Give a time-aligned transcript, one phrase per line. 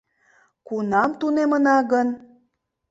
[0.67, 2.07] Кунам тунемына гын?..